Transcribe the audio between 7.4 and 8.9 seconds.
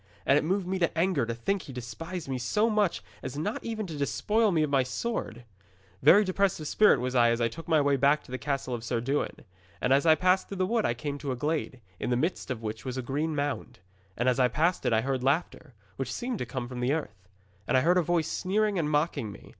took my way back to the castle of